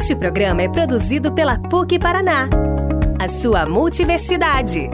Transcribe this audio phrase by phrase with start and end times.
[0.00, 2.48] Este programa é produzido pela PUC Paraná,
[3.18, 4.88] a sua multiversidade.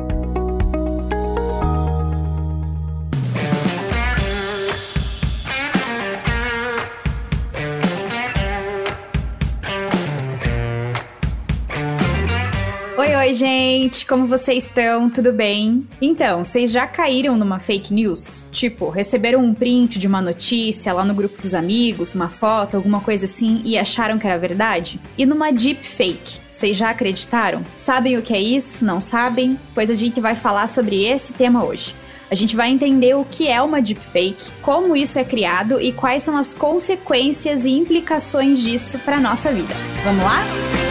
[13.25, 15.09] Oi, gente, como vocês estão?
[15.09, 15.89] Tudo bem?
[15.99, 18.47] Então, vocês já caíram numa fake news?
[18.53, 23.01] Tipo, receberam um print de uma notícia lá no grupo dos amigos, uma foto, alguma
[23.01, 25.01] coisa assim, e acharam que era verdade?
[25.17, 26.39] E numa deep fake?
[26.51, 27.63] Vocês já acreditaram?
[27.75, 28.85] Sabem o que é isso?
[28.85, 29.59] Não sabem?
[29.75, 31.95] Pois a gente vai falar sobre esse tema hoje.
[32.31, 36.23] A gente vai entender o que é uma deepfake, como isso é criado e quais
[36.23, 39.75] são as consequências e implicações disso para nossa vida.
[40.05, 40.84] Vamos lá?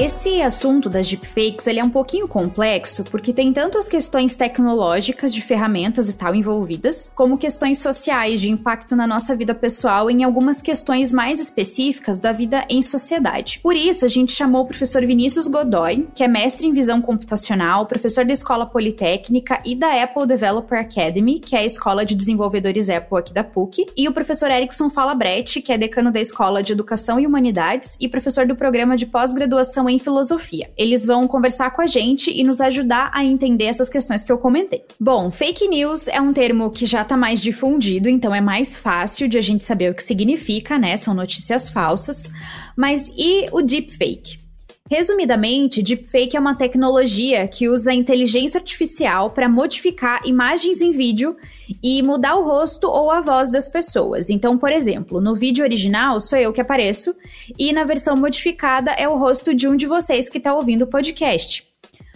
[0.00, 5.34] Esse assunto das deepfakes ele é um pouquinho complexo porque tem tanto as questões tecnológicas
[5.34, 10.22] de ferramentas e tal envolvidas, como questões sociais de impacto na nossa vida pessoal em
[10.22, 13.58] algumas questões mais específicas da vida em sociedade.
[13.60, 17.84] Por isso, a gente chamou o professor Vinícius Godoy, que é mestre em visão computacional,
[17.84, 22.88] professor da Escola Politécnica e da Apple Developer Academy, que é a escola de desenvolvedores
[22.88, 26.70] Apple aqui da PUC, e o professor Erickson Falabretti, que é decano da Escola de
[26.70, 30.70] Educação e Humanidades e professor do programa de pós-graduação em filosofia.
[30.76, 34.38] Eles vão conversar com a gente e nos ajudar a entender essas questões que eu
[34.38, 34.84] comentei.
[34.98, 39.28] Bom, fake news é um termo que já está mais difundido, então é mais fácil
[39.28, 40.96] de a gente saber o que significa, né?
[40.96, 42.30] São notícias falsas.
[42.76, 44.47] Mas e o deepfake?
[44.90, 51.36] Resumidamente, deepfake é uma tecnologia que usa inteligência artificial para modificar imagens em vídeo
[51.82, 54.30] e mudar o rosto ou a voz das pessoas.
[54.30, 57.14] Então, por exemplo, no vídeo original sou eu que apareço
[57.58, 60.86] e na versão modificada é o rosto de um de vocês que está ouvindo o
[60.86, 61.66] podcast.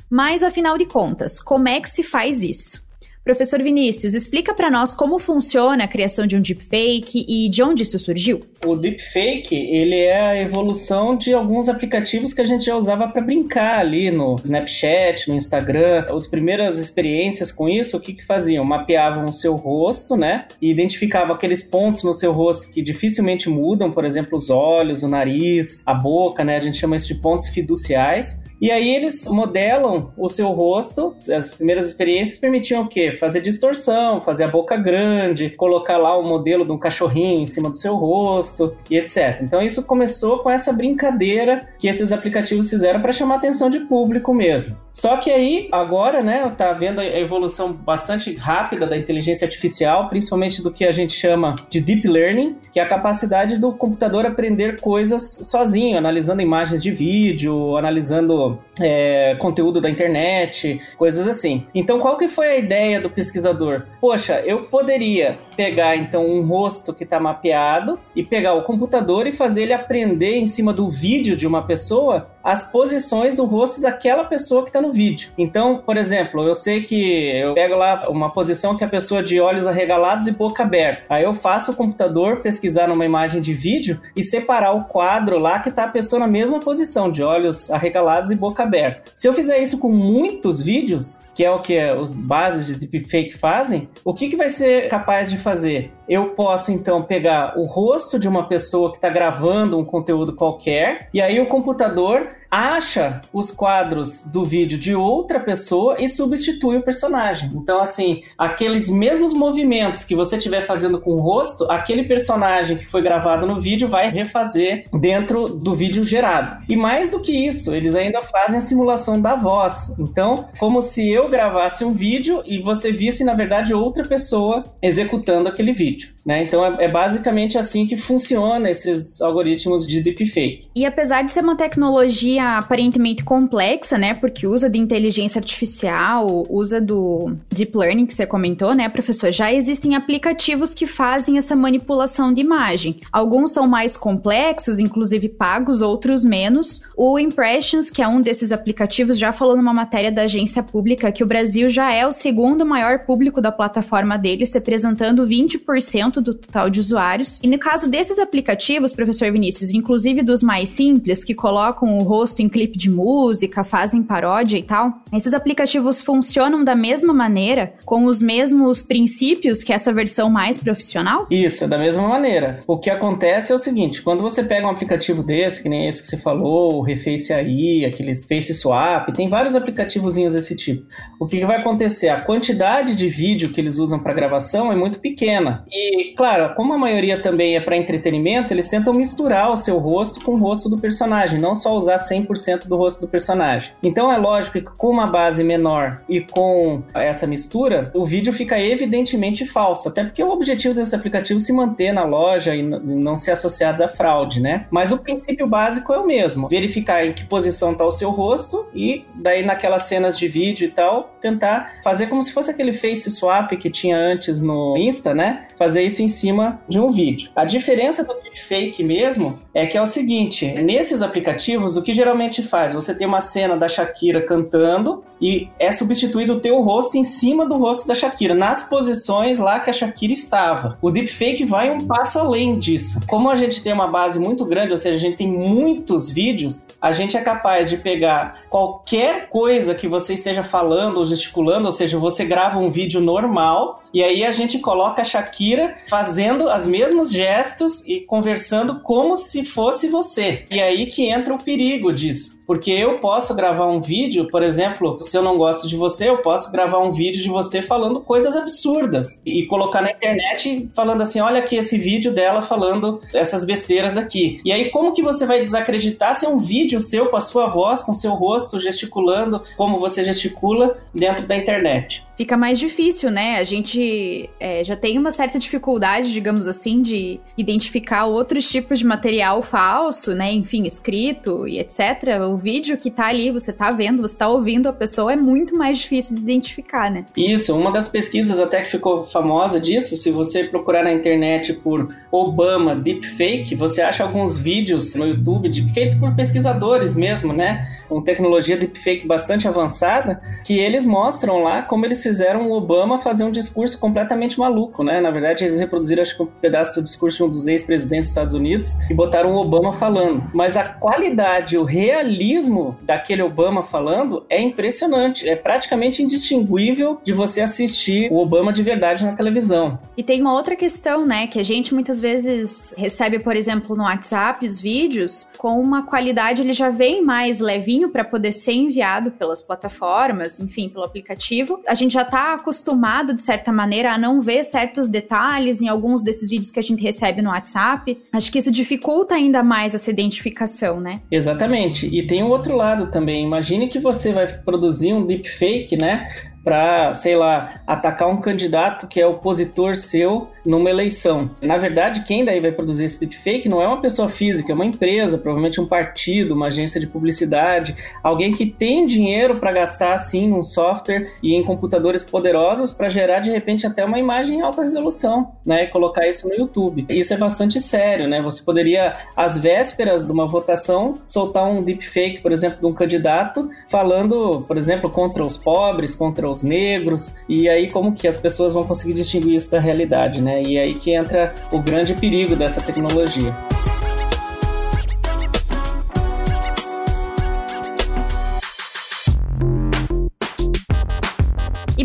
[0.08, 2.82] Mas afinal de contas, como é que se faz isso?
[3.24, 7.84] Professor Vinícius, explica para nós como funciona a criação de um deepfake e de onde
[7.84, 8.40] isso surgiu.
[8.66, 13.22] O deepfake, ele é a evolução de alguns aplicativos que a gente já usava para
[13.22, 16.04] brincar ali no Snapchat, no Instagram.
[16.12, 18.64] As primeiras experiências com isso, o que que faziam?
[18.64, 20.46] Mapeavam o seu rosto, né?
[20.60, 25.08] E identificavam aqueles pontos no seu rosto que dificilmente mudam, por exemplo, os olhos, o
[25.08, 26.56] nariz, a boca, né?
[26.56, 28.41] A gente chama isso de pontos fiduciais.
[28.62, 31.16] E aí eles modelam o seu rosto.
[31.36, 33.10] As primeiras experiências permitiam o quê?
[33.10, 37.68] Fazer distorção, fazer a boca grande, colocar lá o modelo de um cachorrinho em cima
[37.68, 39.40] do seu rosto e etc.
[39.42, 44.32] Então isso começou com essa brincadeira que esses aplicativos fizeram para chamar atenção de público
[44.32, 44.76] mesmo.
[44.92, 50.62] Só que aí, agora, né, tá vendo a evolução bastante rápida da inteligência artificial, principalmente
[50.62, 54.80] do que a gente chama de deep learning, que é a capacidade do computador aprender
[54.80, 61.66] coisas sozinho, analisando imagens de vídeo, analisando é, conteúdo da internet, coisas assim.
[61.74, 63.84] Então, qual que foi a ideia do pesquisador?
[64.00, 69.32] Poxa, eu poderia pegar então um rosto que está mapeado e pegar o computador e
[69.32, 74.24] fazer ele aprender em cima do vídeo de uma pessoa as posições do rosto daquela
[74.24, 75.30] pessoa que está no vídeo.
[75.38, 79.40] Então, por exemplo, eu sei que eu pego lá uma posição que a pessoa de
[79.40, 81.14] olhos arregalados e boca aberta.
[81.14, 85.58] Aí eu faço o computador pesquisar numa imagem de vídeo e separar o quadro lá
[85.60, 89.10] que está a pessoa na mesma posição, de olhos arregalados e boca aberta.
[89.14, 93.36] Se eu fizer isso com muitos vídeos, que é o que os bases de deepfake
[93.36, 95.92] fazem, o que, que vai ser capaz de fazer?
[96.12, 101.08] Eu posso então pegar o rosto de uma pessoa que está gravando um conteúdo qualquer,
[101.14, 106.82] e aí o computador acha os quadros do vídeo de outra pessoa e substitui o
[106.82, 107.48] personagem.
[107.54, 112.84] Então, assim, aqueles mesmos movimentos que você estiver fazendo com o rosto, aquele personagem que
[112.84, 116.62] foi gravado no vídeo vai refazer dentro do vídeo gerado.
[116.68, 119.90] E mais do que isso, eles ainda fazem a simulação da voz.
[119.98, 125.48] Então, como se eu gravasse um vídeo e você visse, na verdade, outra pessoa executando
[125.48, 126.01] aquele vídeo.
[126.24, 126.44] Né?
[126.44, 130.68] Então, é, é basicamente assim que funciona esses algoritmos de deepfake.
[130.74, 134.14] E apesar de ser uma tecnologia aparentemente complexa, né?
[134.14, 139.32] Porque usa de inteligência artificial, usa do deep learning que você comentou, né, professor?
[139.32, 143.00] Já existem aplicativos que fazem essa manipulação de imagem.
[143.10, 146.82] Alguns são mais complexos, inclusive pagos, outros menos.
[146.96, 151.24] O Impressions, que é um desses aplicativos, já falou numa matéria da agência pública que
[151.24, 156.34] o Brasil já é o segundo maior público da plataforma deles, representando 20% 10% do
[156.34, 157.40] total de usuários.
[157.42, 162.40] E no caso desses aplicativos, professor Vinícius, inclusive dos mais simples, que colocam o rosto
[162.40, 168.04] em clipe de música, fazem paródia e tal, esses aplicativos funcionam da mesma maneira, com
[168.04, 171.26] os mesmos princípios que essa versão mais profissional?
[171.30, 172.62] Isso, é da mesma maneira.
[172.66, 176.00] O que acontece é o seguinte: quando você pega um aplicativo desse, que nem esse
[176.00, 180.86] que você falou, o Reface AI, aqueles Face Swap, tem vários aplicativozinhos desse tipo.
[181.18, 182.08] O que, que vai acontecer?
[182.08, 185.64] A quantidade de vídeo que eles usam para gravação é muito pequena.
[185.72, 190.22] E, claro, como a maioria também é para entretenimento, eles tentam misturar o seu rosto
[190.22, 193.72] com o rosto do personagem, não só usar 100% do rosto do personagem.
[193.82, 198.60] Então é lógico que com uma base menor e com essa mistura, o vídeo fica
[198.60, 203.16] evidentemente falso, até porque o objetivo desse aplicativo é se manter na loja e não
[203.16, 204.66] ser associados à fraude, né?
[204.70, 208.66] Mas o princípio básico é o mesmo: verificar em que posição está o seu rosto
[208.74, 213.10] e daí naquelas cenas de vídeo e tal, tentar fazer como se fosse aquele face
[213.10, 215.46] swap que tinha antes no Insta, né?
[215.62, 217.30] Fazer isso em cima de um vídeo.
[217.36, 222.42] A diferença do deepfake mesmo é que é o seguinte: nesses aplicativos, o que geralmente
[222.42, 222.74] faz?
[222.74, 227.46] Você tem uma cena da Shakira cantando e é substituído o teu rosto em cima
[227.46, 230.76] do rosto da Shakira, nas posições lá que a Shakira estava.
[230.82, 232.98] O deepfake vai um passo além disso.
[233.06, 236.66] Como a gente tem uma base muito grande, ou seja, a gente tem muitos vídeos,
[236.80, 241.72] a gente é capaz de pegar qualquer coisa que você esteja falando ou gesticulando, ou
[241.72, 245.51] seja, você grava um vídeo normal e aí a gente coloca a Shakira
[245.88, 250.44] fazendo os mesmos gestos e conversando como se fosse você.
[250.50, 252.42] E aí que entra o perigo disso.
[252.46, 256.18] Porque eu posso gravar um vídeo, por exemplo, se eu não gosto de você, eu
[256.18, 261.20] posso gravar um vídeo de você falando coisas absurdas e colocar na internet falando assim:
[261.20, 264.40] olha aqui esse vídeo dela falando essas besteiras aqui.
[264.44, 267.46] E aí, como que você vai desacreditar se é um vídeo seu com a sua
[267.46, 272.04] voz, com seu rosto gesticulando como você gesticula dentro da internet?
[272.22, 273.38] Fica mais difícil, né?
[273.38, 278.86] A gente é, já tem uma certa dificuldade, digamos assim, de identificar outros tipos de
[278.86, 280.32] material falso, né?
[280.32, 282.20] Enfim, escrito e etc.
[282.22, 285.58] O vídeo que tá ali, você tá vendo, você tá ouvindo a pessoa, é muito
[285.58, 287.04] mais difícil de identificar, né?
[287.16, 291.92] Isso, uma das pesquisas até que ficou famosa disso, se você procurar na internet por
[292.12, 297.66] Obama deepfake, você acha alguns vídeos no YouTube de, feitos por pesquisadores mesmo, né?
[297.88, 303.24] Com tecnologia deepfake bastante avançada, que eles mostram lá como eles fizeram o Obama fazer
[303.24, 305.00] um discurso completamente maluco, né?
[305.00, 308.10] Na verdade, eles reproduziram, acho que um pedaço do discurso de um dos ex-presidentes dos
[308.10, 310.24] Estados Unidos e botaram o Obama falando.
[310.34, 315.28] Mas a qualidade, o realismo daquele Obama falando é impressionante.
[315.28, 319.78] É praticamente indistinguível de você assistir o Obama de verdade na televisão.
[319.96, 321.26] E tem uma outra questão, né?
[321.26, 326.42] Que a gente muitas vezes recebe, por exemplo, no WhatsApp os vídeos com uma qualidade,
[326.42, 331.60] ele já vem mais levinho para poder ser enviado pelas plataformas, enfim, pelo aplicativo.
[331.66, 335.68] A gente já já está acostumado, de certa maneira, a não ver certos detalhes em
[335.68, 338.00] alguns desses vídeos que a gente recebe no WhatsApp.
[338.12, 340.94] Acho que isso dificulta ainda mais essa identificação, né?
[341.10, 341.86] Exatamente.
[341.86, 343.24] E tem o um outro lado também.
[343.24, 346.08] Imagine que você vai produzir um deepfake, né?
[346.44, 351.30] Para, sei lá, atacar um candidato que é opositor seu numa eleição.
[351.40, 354.66] Na verdade, quem daí vai produzir esse deepfake não é uma pessoa física, é uma
[354.66, 360.28] empresa, provavelmente um partido, uma agência de publicidade, alguém que tem dinheiro para gastar assim
[360.28, 364.62] num software e em computadores poderosos para gerar de repente até uma imagem em alta
[364.62, 366.86] resolução, né, e colocar isso no YouTube.
[366.88, 368.20] Isso é bastante sério, né?
[368.20, 373.48] Você poderia às vésperas de uma votação soltar um deepfake, por exemplo, de um candidato
[373.68, 378.52] falando, por exemplo, contra os pobres, contra os negros, e aí como que as pessoas
[378.52, 380.42] vão conseguir distinguir isso da realidade, né?
[380.42, 383.32] E é aí que entra o grande perigo dessa tecnologia.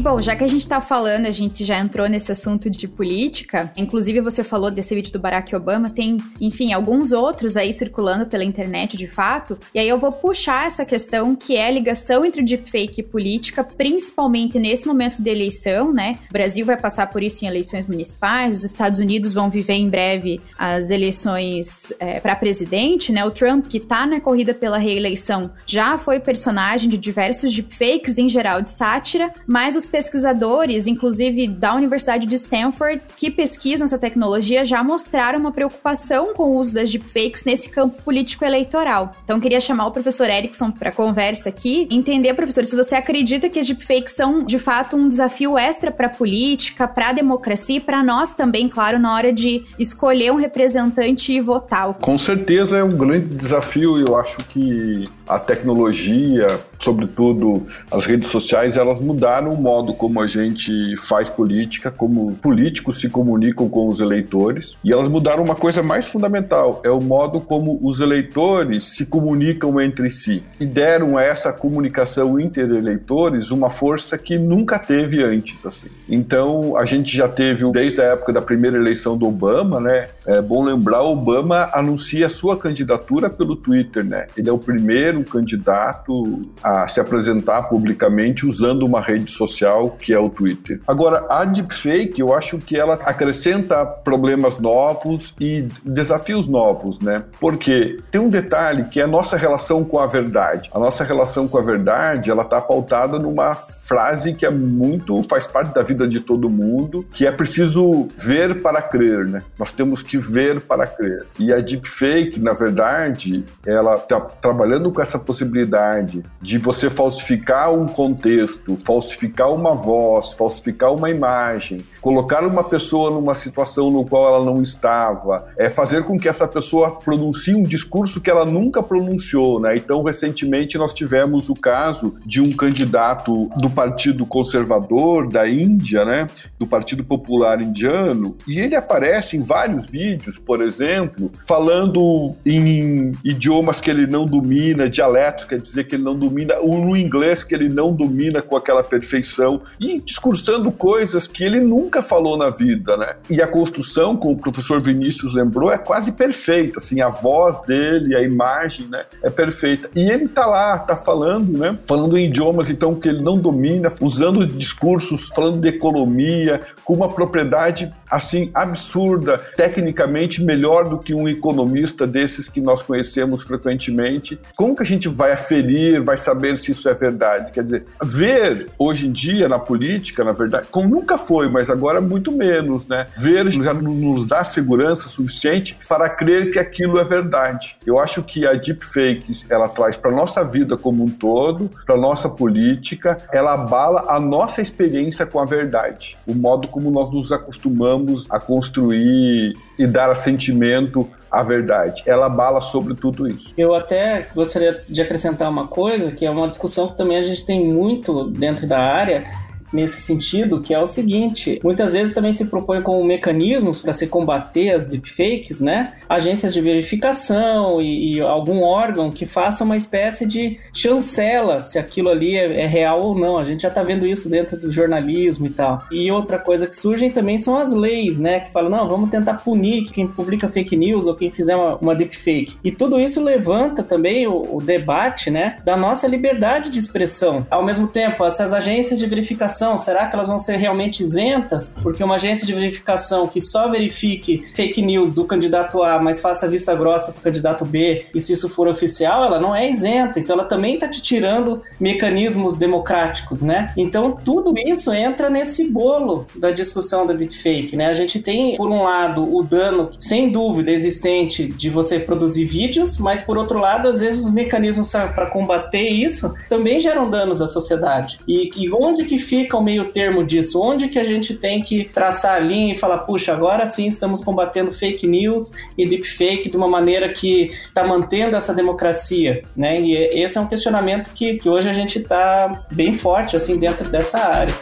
[0.07, 3.73] Bom, já que a gente está falando, a gente já entrou nesse assunto de política,
[3.75, 8.45] inclusive você falou desse vídeo do Barack Obama, tem, enfim, alguns outros aí circulando pela
[8.45, 12.41] internet de fato, e aí eu vou puxar essa questão que é a ligação entre
[12.41, 16.17] deepfake e política, principalmente nesse momento de eleição, né?
[16.29, 19.89] O Brasil vai passar por isso em eleições municipais, os Estados Unidos vão viver em
[19.89, 23.25] breve as eleições é, para presidente, né?
[23.25, 28.29] O Trump, que está na corrida pela reeleição, já foi personagem de diversos deepfakes, em
[28.29, 34.63] geral de sátira, mas os pesquisadores, inclusive da Universidade de Stanford, que pesquisam essa tecnologia,
[34.63, 39.15] já mostraram uma preocupação com o uso das deepfakes nesse campo político-eleitoral.
[39.23, 43.57] Então, queria chamar o professor Erickson para conversa aqui, entender, professor, se você acredita que
[43.57, 47.79] as deepfakes são, de fato, um desafio extra para a política, para a democracia e
[47.79, 51.95] para nós também, claro, na hora de escolher um representante e votar.
[51.95, 53.97] Com certeza é um grande desafio.
[53.97, 60.27] Eu acho que a tecnologia sobretudo as redes sociais, elas mudaram o modo como a
[60.27, 65.81] gente faz política, como políticos se comunicam com os eleitores, e elas mudaram uma coisa
[65.81, 70.43] mais fundamental, é o modo como os eleitores se comunicam entre si.
[70.59, 75.87] E deram a essa comunicação inter-eleitores uma força que nunca teve antes, assim.
[76.09, 80.41] Então, a gente já teve, desde a época da primeira eleição do Obama, né, é
[80.41, 84.27] bom lembrar, Obama anuncia a sua candidatura pelo Twitter, né?
[84.35, 90.19] Ele é o primeiro candidato a se apresentar publicamente usando uma rede social que é
[90.19, 90.81] o Twitter.
[90.85, 97.23] Agora, a deepfake, eu acho que ela acrescenta problemas novos e desafios novos, né?
[97.39, 100.69] Porque tem um detalhe que é a nossa relação com a verdade.
[100.73, 105.47] A nossa relação com a verdade, ela está pautada numa frase que é muito faz
[105.47, 109.41] parte da vida de todo mundo, que é preciso ver para crer, né?
[109.57, 111.25] Nós temos que ver para crer.
[111.39, 117.87] E a deepfake, na verdade, ela está trabalhando com essa possibilidade de você falsificar um
[117.87, 124.45] contexto, falsificar uma voz, falsificar uma imagem, colocar uma pessoa numa situação no qual ela
[124.45, 129.59] não estava, é fazer com que essa pessoa pronuncie um discurso que ela nunca pronunciou,
[129.59, 129.75] né?
[129.75, 136.27] Então, recentemente nós tivemos o caso de um candidato do Partido Conservador da Índia, né?
[136.59, 143.81] Do Partido Popular Indiano, e ele aparece em vários vídeos, por exemplo, falando em idiomas
[143.81, 147.53] que ele não domina, dialetos, quer dizer que ele não domina, ou no inglês que
[147.53, 152.97] ele não domina com aquela perfeição, e discursando coisas que ele nunca falou na vida,
[152.97, 153.15] né?
[153.29, 158.13] E a construção, como o professor Vinícius lembrou, é quase perfeita, assim, a voz dele,
[158.13, 159.89] a imagem, né, é perfeita.
[159.95, 163.91] E ele tá lá, tá falando, né, falando em idiomas, então, que ele não domina,
[164.01, 171.27] usando discursos, falando de economia, com uma propriedade, assim, absurda, tecnicamente melhor do que um
[171.29, 174.37] economista desses que nós conhecemos frequentemente.
[174.57, 177.51] Como que a gente vai aferir, vai saber se isso é verdade?
[177.53, 182.01] Quer dizer, ver hoje em dia na política, na verdade, como nunca foi, mas agora
[182.01, 183.05] muito menos, né?
[183.15, 187.77] Ver já nos dá segurança suficiente para crer que aquilo é verdade.
[187.85, 192.27] Eu acho que a deepfake ela traz para nossa vida como um todo, para nossa
[192.27, 198.25] política, ela abala a nossa experiência com a verdade, o modo como nós nos acostumamos
[198.29, 202.01] a construir e dar assentimento à verdade.
[202.05, 203.53] Ela bala sobre tudo isso.
[203.57, 207.45] Eu até gostaria de acrescentar uma coisa, que é uma discussão que também a gente
[207.45, 209.25] tem muito dentro da área,
[209.71, 214.07] nesse sentido, que é o seguinte: muitas vezes também se propõe como mecanismos para se
[214.07, 215.93] combater as deepfakes, né?
[216.07, 222.09] Agências de verificação e, e, algum órgão que faça uma espécie de chancela se aquilo
[222.09, 223.37] ali é, é real ou não.
[223.37, 225.83] A gente já está vendo isso dentro do jornalismo e tal.
[225.91, 228.41] E outra coisa que surgem também são as leis, né?
[228.41, 231.95] Que falam, não, vamos tentar punir quem publica fake news ou quem fizer uma, uma
[231.95, 232.57] deepfake.
[232.63, 235.57] E tudo isso levanta também o, o debate, né?
[235.63, 237.45] Da nossa liberdade de expressão.
[237.49, 241.71] Ao mesmo tempo, essas agências de verificação verificação, será que elas vão ser realmente isentas?
[241.81, 246.47] Porque uma agência de verificação que só verifique fake news do candidato A, mas faça
[246.47, 250.19] vista grossa para o candidato B, e se isso for oficial, ela não é isenta.
[250.19, 253.73] Então ela também está te tirando mecanismos democráticos, né?
[253.75, 257.87] Então tudo isso entra nesse bolo da discussão da deepfake, né?
[257.87, 262.97] A gente tem, por um lado, o dano, sem dúvida, existente de você produzir vídeos,
[262.97, 267.47] mas por outro lado, às vezes os mecanismos para combater isso também geram danos à
[267.47, 268.19] sociedade.
[268.27, 270.61] E, e onde que fica fica o meio termo disso?
[270.61, 274.21] Onde que a gente tem que traçar a linha e falar, puxa, agora sim estamos
[274.21, 279.79] combatendo fake news e deepfake de uma maneira que está mantendo essa democracia, né?
[279.79, 283.89] E esse é um questionamento que, que hoje a gente está bem forte, assim, dentro
[283.89, 284.53] dessa área.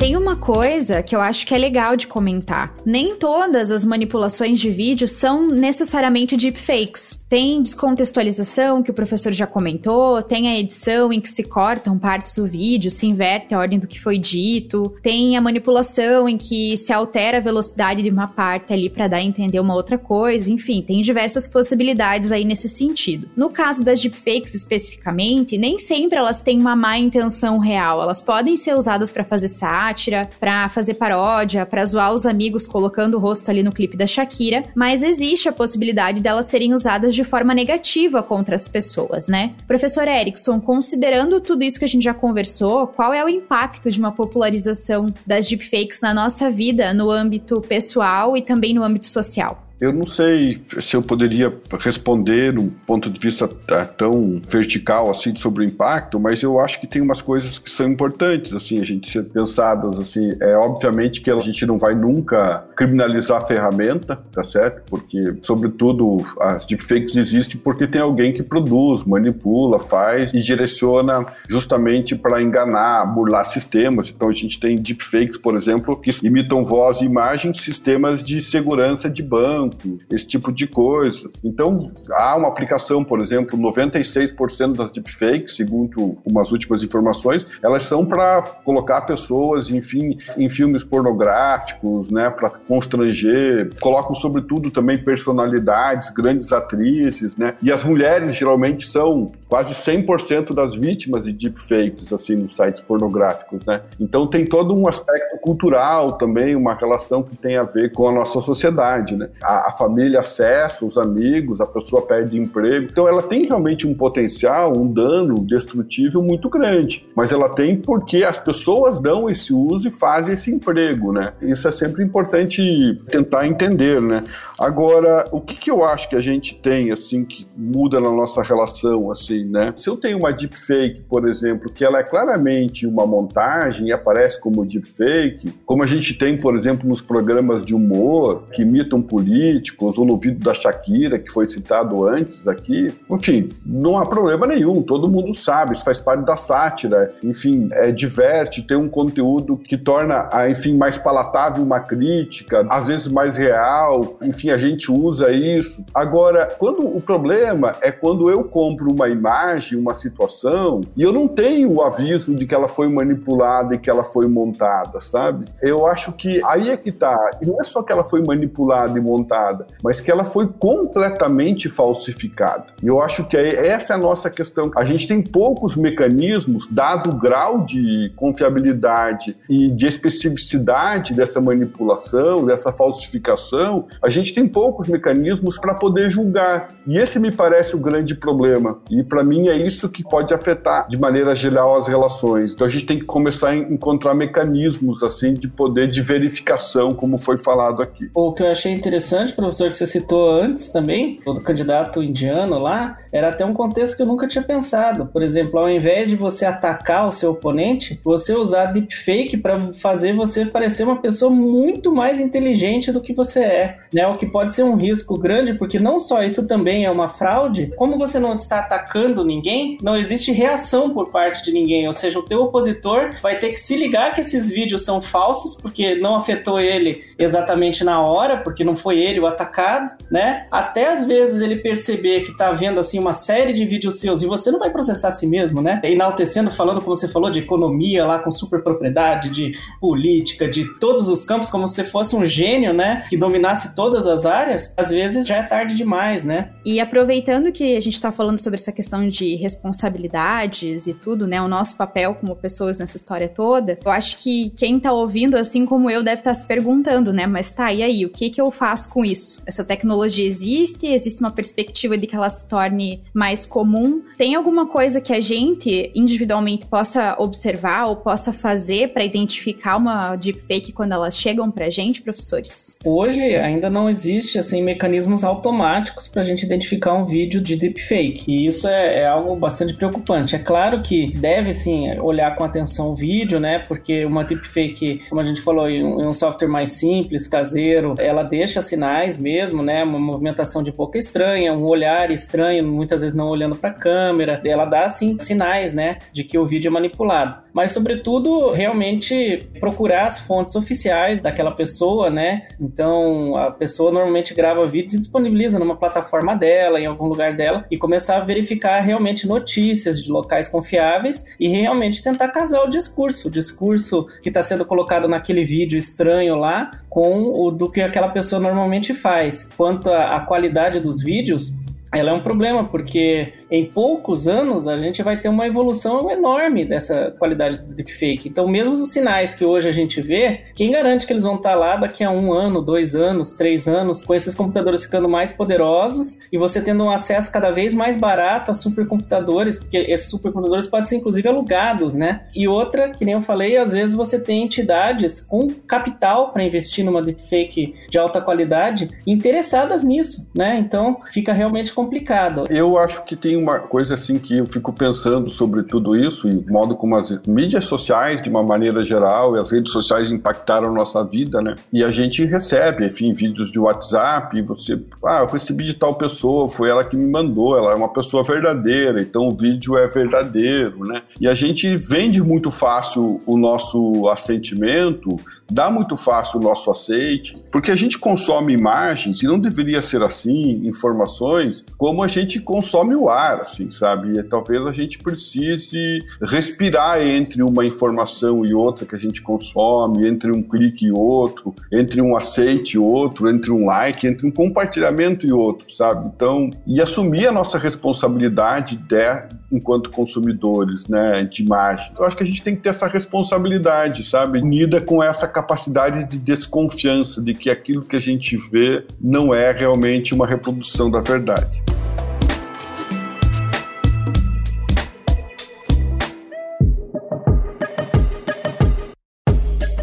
[0.00, 2.74] Tem uma coisa que eu acho que é legal de comentar.
[2.86, 7.20] Nem todas as manipulações de vídeo são necessariamente deepfakes.
[7.28, 12.32] Tem descontextualização, que o professor já comentou, tem a edição em que se cortam partes
[12.32, 16.76] do vídeo, se inverte a ordem do que foi dito, tem a manipulação em que
[16.78, 20.50] se altera a velocidade de uma parte ali para dar a entender uma outra coisa,
[20.50, 23.28] enfim, tem diversas possibilidades aí nesse sentido.
[23.36, 28.56] No caso das deepfakes especificamente, nem sempre elas têm uma má intenção real, elas podem
[28.56, 29.48] ser usadas para fazer
[29.90, 34.06] sátira, para fazer paródia, para zoar os amigos colocando o rosto ali no clipe da
[34.06, 39.52] Shakira, mas existe a possibilidade delas serem usadas de forma negativa contra as pessoas, né?
[39.66, 43.98] Professor Erickson, considerando tudo isso que a gente já conversou, qual é o impacto de
[43.98, 49.69] uma popularização das deepfakes na nossa vida, no âmbito pessoal e também no âmbito social?
[49.80, 55.34] Eu não sei se eu poderia responder num ponto de vista é, tão vertical assim
[55.34, 58.84] sobre o impacto, mas eu acho que tem umas coisas que são importantes assim a
[58.84, 60.36] gente ser pensadas assim.
[60.40, 64.82] É obviamente que a gente não vai nunca criminalizar a ferramenta, tá certo?
[64.90, 72.14] Porque sobretudo as deepfakes existem porque tem alguém que produz, manipula, faz e direciona justamente
[72.14, 74.10] para enganar, burlar sistemas.
[74.10, 79.08] Então a gente tem deepfakes, por exemplo, que imitam voz e imagem sistemas de segurança
[79.08, 79.22] de
[79.70, 81.30] bancos, esse tipo de coisa.
[81.42, 88.04] Então, há uma aplicação, por exemplo, 96% das deepfakes, segundo umas últimas informações, elas são
[88.04, 93.70] para colocar pessoas, enfim, em filmes pornográficos, né, para constranger.
[93.80, 100.76] Colocam, sobretudo, também personalidades, grandes atrizes, né, e as mulheres geralmente são quase 100% das
[100.76, 103.82] vítimas de deepfakes, assim, nos sites pornográficos, né.
[103.98, 108.12] Então, tem todo um aspecto cultural também, uma relação que tem a ver com a
[108.12, 109.28] nossa sociedade, né.
[109.42, 112.86] A, a família acessa, os amigos, a pessoa perde emprego.
[112.88, 118.22] Então, ela tem realmente um potencial, um dano destrutível muito grande, mas ela tem porque
[118.22, 121.32] as pessoas dão esse uso e fazem esse emprego, né.
[121.42, 122.62] Isso é sempre importante
[123.10, 124.22] tentar entender, né.
[124.56, 128.42] Agora, o que, que eu acho que a gente tem, assim, que muda na nossa
[128.42, 129.72] relação, assim, né.
[129.76, 134.40] Se eu tenho uma deepfake, por exemplo, que ela é claramente uma montagem e aparece
[134.40, 139.98] como deepfake, como a gente tem, por exemplo, nos programas de humor que imitam políticos,
[139.98, 144.82] ou no vídeo da Shakira, que foi citado antes aqui, enfim, não há problema nenhum,
[144.82, 149.76] todo mundo sabe, isso faz parte da sátira, enfim, é, diverte, tem um conteúdo que
[149.76, 155.84] torna, enfim, mais palatável uma crítica, às vezes mais real, enfim, a gente usa isso.
[155.94, 159.29] Agora, quando o problema é quando eu compro uma imagem,
[159.76, 163.88] uma situação, e eu não tenho o aviso de que ela foi manipulada e que
[163.88, 165.44] ela foi montada, sabe?
[165.62, 167.30] Eu acho que aí é que tá.
[167.40, 171.68] E não é só que ela foi manipulada e montada, mas que ela foi completamente
[171.68, 172.66] falsificada.
[172.82, 174.70] E eu acho que essa é a nossa questão.
[174.76, 182.44] A gente tem poucos mecanismos, dado o grau de confiabilidade e de especificidade dessa manipulação,
[182.44, 186.68] dessa falsificação, a gente tem poucos mecanismos para poder julgar.
[186.86, 188.78] E esse me parece o grande problema.
[188.90, 192.52] E para mim é isso que pode afetar de maneira geral as relações.
[192.52, 197.18] Então a gente tem que começar a encontrar mecanismos assim de poder de verificação, como
[197.18, 198.10] foi falado aqui.
[198.14, 202.98] O que eu achei interessante, professor, que você citou antes também, do candidato indiano lá,
[203.12, 205.06] era até um contexto que eu nunca tinha pensado.
[205.06, 210.14] Por exemplo, ao invés de você atacar o seu oponente, você usar deepfake para fazer
[210.14, 214.06] você parecer uma pessoa muito mais inteligente do que você é, né?
[214.06, 217.72] O que pode ser um risco grande, porque não só isso também é uma fraude,
[217.76, 222.18] como você não está atacando ninguém, não existe reação por parte de ninguém, ou seja,
[222.18, 226.14] o teu opositor vai ter que se ligar que esses vídeos são falsos, porque não
[226.14, 230.46] afetou ele exatamente na hora, porque não foi ele o atacado, né?
[230.50, 234.26] Até às vezes ele perceber que tá vendo assim uma série de vídeos seus e
[234.26, 235.80] você não vai processar a si mesmo, né?
[235.84, 241.08] Enaltecendo, falando como você falou de economia lá com super propriedade, de política, de todos
[241.08, 243.04] os campos, como se fosse um gênio, né?
[243.08, 246.50] Que dominasse todas as áreas, às vezes já é tarde demais, né?
[246.64, 251.40] E aproveitando que a gente tá falando sobre essa questão de responsabilidades e tudo, né?
[251.40, 255.66] O nosso papel como pessoas nessa história toda, eu acho que quem tá ouvindo, assim
[255.66, 257.26] como eu, deve estar tá se perguntando, né?
[257.26, 258.04] Mas tá, e aí?
[258.04, 259.42] O que que eu faço com isso?
[259.46, 260.86] Essa tecnologia existe?
[260.86, 264.02] Existe uma perspectiva de que ela se torne mais comum?
[264.16, 270.16] Tem alguma coisa que a gente individualmente possa observar ou possa fazer para identificar uma
[270.16, 272.76] deepfake quando elas chegam pra gente, professores?
[272.84, 278.24] Hoje ainda não existe assim mecanismos automáticos para a gente identificar um vídeo de deepfake.
[278.28, 280.34] E isso é, é, algo bastante preocupante.
[280.34, 283.58] É claro que deve sim olhar com atenção o vídeo, né?
[283.60, 288.60] Porque uma deepfake, como a gente falou, em um software mais simples, caseiro, ela deixa
[288.60, 289.82] sinais mesmo, né?
[289.84, 294.40] Uma movimentação de boca estranha, um olhar estranho, muitas vezes não olhando para a câmera.
[294.44, 300.06] Ela dá sim sinais, né, de que o vídeo é manipulado mas sobretudo realmente procurar
[300.06, 302.42] as fontes oficiais daquela pessoa, né?
[302.60, 307.66] Então a pessoa normalmente grava vídeos e disponibiliza numa plataforma dela, em algum lugar dela,
[307.70, 313.28] e começar a verificar realmente notícias de locais confiáveis e realmente tentar casar o discurso,
[313.28, 318.08] o discurso que está sendo colocado naquele vídeo estranho lá com o do que aquela
[318.08, 319.48] pessoa normalmente faz.
[319.56, 321.54] Quanto à qualidade dos vídeos,
[321.94, 326.64] ela é um problema, porque em poucos anos a gente vai ter uma evolução enorme
[326.64, 328.28] dessa qualidade do deepfake.
[328.28, 331.54] Então, mesmo os sinais que hoje a gente vê, quem garante que eles vão estar
[331.54, 336.16] lá daqui a um ano, dois anos, três anos, com esses computadores ficando mais poderosos
[336.32, 340.86] e você tendo um acesso cada vez mais barato a supercomputadores, porque esses supercomputadores podem
[340.86, 342.22] ser inclusive alugados, né?
[342.34, 346.84] E outra, que nem eu falei, às vezes você tem entidades com capital para investir
[346.84, 350.58] numa deepfake de alta qualidade interessadas nisso, né?
[350.58, 352.44] Então fica realmente complicado.
[352.48, 356.36] Eu acho que tem uma coisa assim que eu fico pensando sobre tudo isso e
[356.36, 360.72] o modo como as mídias sociais, de uma maneira geral, e as redes sociais impactaram
[360.72, 361.54] nossa vida, né?
[361.72, 365.94] E a gente recebe, enfim, vídeos de WhatsApp, e você, ah, eu recebi de tal
[365.94, 369.86] pessoa, foi ela que me mandou, ela é uma pessoa verdadeira, então o vídeo é
[369.86, 371.02] verdadeiro, né?
[371.20, 375.18] E a gente vende muito fácil o nosso assentimento,
[375.50, 380.02] dá muito fácil o nosso aceite, porque a gente consome imagens, e não deveria ser
[380.02, 384.18] assim, informações, como a gente consome o ar, assim, sabe?
[384.18, 390.06] E talvez a gente precise respirar entre uma informação e outra que a gente consome,
[390.06, 394.30] entre um clique e outro, entre um aceite e outro, entre um like, entre um
[394.30, 396.10] compartilhamento e outro, sabe?
[396.14, 401.92] Então, e assumir a nossa responsabilidade de, enquanto consumidores, né, de imagem.
[401.98, 404.40] Eu acho que a gente tem que ter essa responsabilidade, sabe?
[404.40, 409.52] Unida com essa capacidade de desconfiança de que aquilo que a gente vê não é
[409.52, 411.62] realmente uma reprodução da verdade.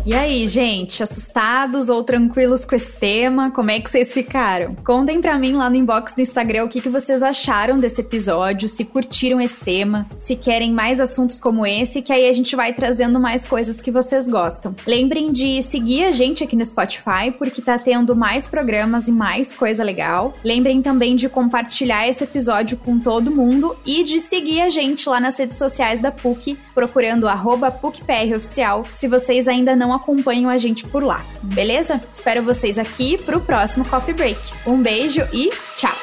[0.07, 3.51] E aí, gente, assustados ou tranquilos com esse tema?
[3.51, 4.73] Como é que vocês ficaram?
[4.73, 8.69] Contem para mim lá no inbox do Instagram o que, que vocês acharam desse episódio,
[8.69, 12.71] se curtiram esse tema, se querem mais assuntos como esse, que aí a gente vai
[12.71, 14.73] trazendo mais coisas que vocês gostam.
[14.85, 19.51] Lembrem de seguir a gente aqui no Spotify, porque tá tendo mais programas e mais
[19.51, 20.33] coisa legal.
[20.41, 25.19] Lembrem também de compartilhar esse episódio com todo mundo e de seguir a gente lá
[25.19, 30.85] nas redes sociais da PUC, procurando arroba PUCPROficial, se vocês ainda não acompanham a gente
[30.85, 32.01] por lá, beleza?
[32.11, 34.39] Espero vocês aqui pro próximo Coffee Break.
[34.65, 35.95] Um beijo e tchau!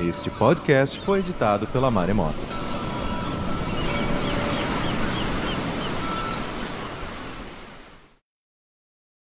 [0.00, 2.67] Este podcast foi editado pela Maremoto.